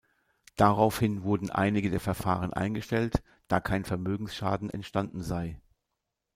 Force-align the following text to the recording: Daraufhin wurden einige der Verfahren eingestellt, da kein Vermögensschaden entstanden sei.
Daraufhin 0.55 1.21
wurden 1.21 1.51
einige 1.51 1.91
der 1.91 1.99
Verfahren 1.99 2.51
eingestellt, 2.53 3.21
da 3.47 3.59
kein 3.59 3.85
Vermögensschaden 3.85 4.71
entstanden 4.71 5.21
sei. 5.21 5.61